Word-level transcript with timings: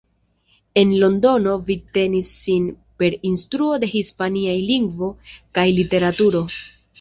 En 0.83 0.93
Londono 1.01 1.51
vivtenis 1.67 2.31
sin 2.45 2.65
per 3.03 3.19
instruo 3.33 3.77
de 3.85 3.91
hispanaj 3.93 4.57
lingvo 4.71 5.11
kaj 5.59 5.69
literaturo. 5.83 6.45